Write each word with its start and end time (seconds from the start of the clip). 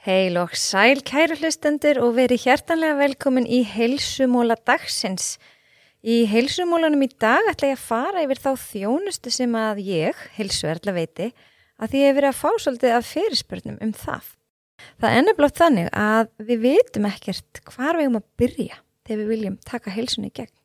Heil 0.00 0.38
og 0.40 0.54
sæl 0.56 1.02
kæru 1.04 1.34
hlustendur 1.36 1.98
og 2.00 2.14
verið 2.16 2.46
hjertanlega 2.46 2.94
velkomin 2.96 3.44
í 3.44 3.58
heilsumóla 3.68 4.54
dagsins. 4.64 5.34
Í 6.00 6.24
heilsumólanum 6.24 7.04
í 7.04 7.10
dag 7.20 7.44
ætla 7.50 7.74
ég 7.74 7.76
að 7.76 7.82
fara 7.84 8.22
yfir 8.24 8.40
þá 8.40 8.48
þjónustu 8.62 9.32
sem 9.34 9.58
að 9.60 9.82
ég, 9.84 10.22
heilsuverðla 10.38 10.96
veiti, 10.96 11.28
að 11.76 11.92
því 11.92 12.00
ég 12.00 12.08
hef 12.08 12.16
verið 12.16 12.30
að 12.30 12.40
fá 12.40 12.64
svolítið 12.64 12.96
af 12.96 13.10
fyrirspörnum 13.10 13.76
um 13.84 13.92
það. 13.92 14.32
Það 15.04 15.18
er 15.18 15.28
nefnilega 15.28 15.58
þannig 15.60 15.92
að 16.06 16.32
við 16.48 16.64
vitum 16.64 17.12
ekkert 17.12 17.62
hvar 17.68 18.00
við 18.00 18.06
erum 18.06 18.18
að 18.22 18.28
byrja 18.40 18.82
þegar 19.04 19.20
við 19.20 19.32
viljum 19.34 19.62
taka 19.68 19.96
heilsunni 19.98 20.32
í 20.32 20.36
gegn 20.40 20.56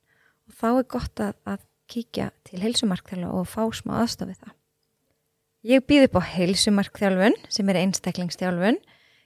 og 0.47 0.59
þá 0.61 0.67
er 0.71 0.91
gott 0.95 1.27
að, 1.27 1.37
að 1.43 1.63
kíkja 1.91 2.31
til 2.47 2.63
heilsumarkþjálfa 2.63 3.35
og 3.35 3.51
fá 3.51 3.63
smá 3.75 3.97
aðstofið 3.99 4.39
það. 4.39 4.57
Ég 5.75 5.87
býð 5.89 6.07
upp 6.07 6.19
á 6.23 6.29
heilsumarkþjálfun 6.31 7.41
sem 7.51 7.71
er 7.73 7.83
einstaklingsþjálfun 7.83 8.85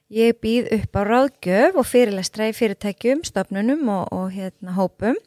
Ég 0.09 0.39
býð 0.41 0.71
upp 0.73 0.97
á 0.97 1.01
ráðgjöf 1.05 1.75
og 1.77 1.85
fyrirlestra 1.85 2.47
í 2.49 2.53
fyrirtækjum, 2.57 3.19
stofnunum 3.27 3.83
og, 3.93 4.07
og 4.09 4.31
hérna 4.33 4.73
hópum 4.73 5.19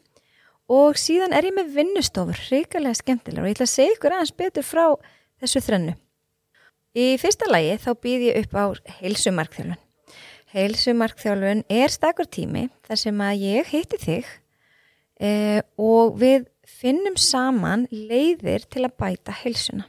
og 0.67 0.97
síðan 0.99 1.31
er 1.35 1.47
ég 1.47 1.55
með 1.55 1.69
vinnustofur, 1.77 2.35
hrikalega 2.49 2.99
skemmtilega 2.99 3.45
og 3.45 3.47
ég 3.47 3.55
ætla 3.55 3.67
að 3.69 3.71
segja 3.77 3.93
ykkur 3.95 4.15
aðeins 4.15 4.33
betur 4.41 4.67
frá 4.67 4.83
þessu 5.39 5.61
þrennu. 5.63 5.95
Í 6.99 7.05
fyrsta 7.21 7.47
lagi 7.47 7.77
þá 7.79 7.89
býð 8.03 8.27
ég 8.27 8.41
upp 8.43 8.59
á 8.59 8.65
heilsumarkþjálfun. 8.99 9.79
Heilsumarkþjálfun 10.53 11.63
er 11.71 11.95
stakur 11.95 12.27
tími 12.27 12.67
þar 12.83 13.01
sem 13.05 13.23
að 13.23 13.47
ég 13.47 13.71
heiti 13.71 14.01
þig 14.03 14.27
eh, 15.23 15.63
og 15.79 16.19
við 16.19 16.49
finnum 16.67 17.15
saman 17.15 17.87
leiðir 17.87 18.67
til 18.67 18.83
að 18.83 18.97
bæta 18.99 19.39
heilsuna. 19.45 19.87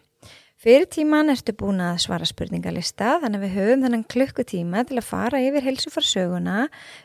Fyrir 0.64 0.86
tíman 0.88 1.28
ertu 1.28 1.52
búin 1.60 1.82
að 1.84 1.98
svara 2.06 2.24
spurningalista 2.24 3.18
þannig 3.20 3.36
að 3.36 3.42
við 3.45 3.50
höfum 3.59 3.82
þennan 3.84 4.04
klukkutíma 4.09 4.84
til 4.88 4.96
að 4.96 5.04
fara 5.04 5.40
yfir 5.45 5.66
heilsufarsöguna, 5.66 6.62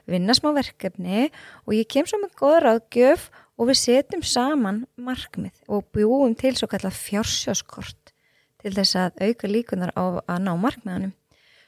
vinna 0.08 0.36
smá 0.38 0.54
verkefni 0.56 1.26
og 1.66 1.74
ég 1.76 1.90
kem 1.92 2.08
svo 2.08 2.22
með 2.22 2.38
goða 2.40 2.62
ráðgjöf 2.64 3.26
og 3.60 3.68
við 3.68 3.80
setjum 3.82 4.24
saman 4.24 4.78
markmið 4.96 5.60
og 5.68 5.90
bjúum 5.92 6.38
til 6.40 6.54
svo 6.56 6.70
kallar 6.72 6.96
fjársjóskort 6.96 8.14
til 8.64 8.74
þess 8.78 8.96
að 9.02 9.20
auka 9.28 9.52
líkunar 9.52 9.92
á 9.92 10.24
að 10.24 10.40
ná 10.46 10.54
markmiðanum. 10.56 11.12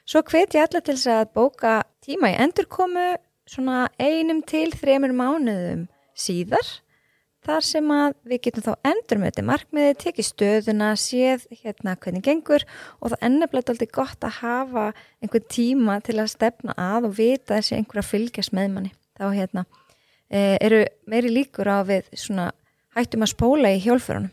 Svo 0.08 0.24
hvet 0.32 0.56
ég 0.56 0.64
allar 0.64 0.86
til 0.86 0.96
þess 0.96 1.12
að 1.12 1.34
bóka 1.36 1.74
tíma 2.00 2.32
í 2.32 2.38
endurkomu 2.40 3.10
svona 3.44 3.90
einum 4.00 4.40
til 4.48 4.70
þremur 4.72 5.12
mánuðum 5.12 5.84
síðar 6.16 6.72
þar 7.46 7.66
sem 7.66 7.92
að 7.94 8.14
við 8.28 8.40
getum 8.46 8.64
þá 8.66 8.88
endur 8.92 9.20
með 9.20 9.30
þetta 9.30 9.44
markmiði, 9.48 9.94
tekið 10.02 10.26
stöðuna, 10.28 10.90
séð 11.00 11.46
hérna 11.62 11.94
hvernig 11.98 12.24
gengur 12.26 12.64
og 13.00 13.12
það 13.12 13.24
ennablega 13.28 13.74
er 13.74 13.90
gott 13.94 14.26
að 14.26 14.36
hafa 14.38 14.84
einhver 15.22 15.44
tíma 15.50 15.98
til 16.06 16.18
að 16.22 16.32
stefna 16.34 16.76
að 16.78 17.08
og 17.08 17.16
vita 17.18 17.56
þessi 17.56 17.78
einhverja 17.78 18.06
fylgjast 18.06 18.54
með 18.54 18.68
manni. 18.76 18.92
Þá 19.18 19.26
hérna 19.34 19.64
e, 20.30 20.56
eru 20.62 20.84
meiri 21.10 21.32
líkur 21.32 21.70
á 21.70 21.82
við 21.88 22.06
svona 22.14 22.52
hættum 22.96 23.26
að 23.26 23.32
spóla 23.34 23.72
í 23.74 23.82
hjólfurunum 23.82 24.30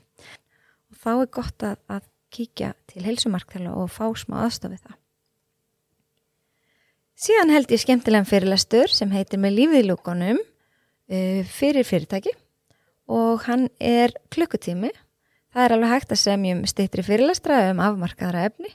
og 0.90 1.02
þá 1.02 1.12
er 1.16 1.32
gott 1.40 1.66
að, 1.66 1.78
að 1.90 2.06
kíkja 2.34 2.74
til 2.92 3.06
heilsumarkþæla 3.08 3.74
og 3.74 3.90
fá 3.90 4.06
smá 4.18 4.44
aðstofið 4.46 4.84
það. 4.84 4.98
Síðan 7.20 7.52
held 7.52 7.74
ég 7.74 7.82
skemmtilegan 7.82 8.30
fyrirlastur 8.30 8.94
sem 8.94 9.10
heitir 9.12 9.42
með 9.42 9.58
lífiðlúkonum 9.58 10.38
e, 11.10 11.42
fyrir 11.50 11.88
fyrirtæki 11.88 12.36
og 13.10 13.46
hann 13.48 13.68
er 13.82 14.14
klukkutími. 14.34 14.92
Það 15.50 15.66
er 15.66 15.76
alveg 15.76 15.94
hægt 15.96 16.14
að 16.14 16.22
semjum 16.22 16.62
stittri 16.70 17.04
fyrirlastra 17.06 17.64
um 17.72 17.82
afmarkaðra 17.82 18.46
efni, 18.52 18.70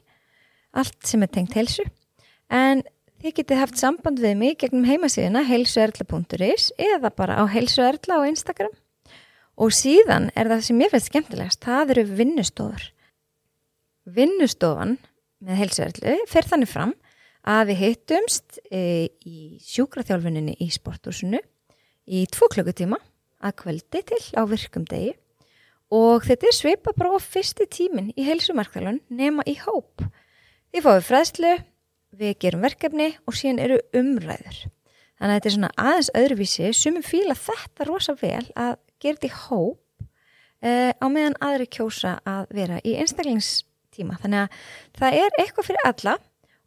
allt 0.75 0.99
sem 1.07 1.23
er 1.23 1.31
tengt 1.31 1.55
helsu. 1.55 1.85
En 2.51 2.83
þið 3.23 3.37
getið 3.39 3.61
haft 3.63 3.79
samband 3.79 4.19
við 4.21 4.35
mig 4.41 4.59
gegnum 4.61 4.89
heimasíðuna 4.89 5.45
helsuerla.is 5.47 6.73
eða 6.83 7.13
bara 7.15 7.39
á 7.39 7.45
helsuerla 7.49 8.19
á 8.19 8.23
Instagram. 8.27 8.75
Og 9.55 9.71
síðan 9.71 10.33
er 10.35 10.51
það 10.51 10.67
sem 10.67 10.83
ég 10.83 10.91
finnst 10.91 11.13
skemmtilegast, 11.13 11.63
það 11.63 11.95
eru 11.95 12.05
vinnustofur. 12.19 12.91
Vinnustofan 14.05 14.99
með 15.45 15.61
helsuerlu 15.63 16.19
fer 16.29 16.51
þannig 16.51 16.73
fram 16.75 16.93
að 17.47 17.71
við 17.71 17.81
hittumst 17.85 18.59
e, 18.73 19.09
í 19.23 19.61
sjúkraþjálfuninni 19.63 20.57
í 20.65 20.69
sporthúsinu 20.75 21.39
í 22.05 22.25
tvo 22.33 22.49
klukkutíma 22.53 22.99
að 23.45 23.57
kvöldi 23.61 24.03
til 24.09 24.23
á 24.35 24.43
virkum 24.49 24.87
degi 24.89 25.13
og 25.95 26.25
þetta 26.27 26.49
er 26.49 26.57
svipa 26.57 26.95
bara 26.97 27.15
á 27.15 27.21
fyrsti 27.23 27.67
tímin 27.71 28.13
í 28.17 28.25
heilsumarkþjálfun 28.27 29.03
nema 29.15 29.45
í 29.47 29.57
hóp. 29.61 30.03
Þið 30.75 30.87
fáum 30.87 31.05
fræðslu, 31.07 31.53
við 32.19 32.33
gerum 32.43 32.65
verkefni 32.65 33.11
og 33.29 33.37
síðan 33.39 33.63
eru 33.63 33.79
umræður. 33.95 34.65
Þannig 35.21 35.31
að 35.31 35.37
þetta 35.37 35.51
er 35.51 35.55
svona 35.57 35.73
aðeins 35.79 36.11
öðruvísi 36.19 36.73
sem 36.75 36.99
er 36.99 37.07
fíla 37.07 37.37
þetta 37.39 37.87
rosa 37.89 38.17
vel 38.19 38.43
að 38.59 38.75
gera 39.03 39.21
þetta 39.21 39.29
í 39.29 39.39
hóp 39.45 40.09
eh, 40.65 40.91
á 40.91 41.07
meðan 41.07 41.39
aðri 41.45 41.69
kjósa 41.71 42.17
að 42.27 42.51
vera 42.59 42.81
í 42.83 42.97
einstaklingstíma. 42.99 44.19
Þannig 44.25 44.43
að 44.43 44.59
það 44.99 45.21
er 45.21 45.39
eitthvað 45.39 45.71
fyrir 45.71 45.89
alla 45.93 46.19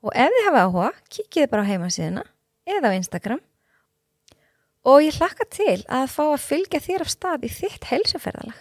og 0.05 0.13
ef 0.13 0.37
þið 0.37 0.47
hafa 0.47 0.63
áhuga, 0.63 0.89
kikið 1.11 1.51
bara 1.51 1.67
á 1.67 1.69
heimasíðuna 1.73 2.25
eða 2.67 2.93
á 2.93 2.97
Instagram 2.97 3.43
og 4.87 5.03
ég 5.03 5.17
hlakka 5.19 5.47
til 5.51 5.81
að 5.91 6.07
fá 6.13 6.23
að 6.29 6.45
fylgja 6.45 6.79
þér 6.85 7.03
af 7.03 7.11
stað 7.11 7.45
í 7.47 7.51
þitt 7.51 7.89
heilsuferðalag. 7.91 8.59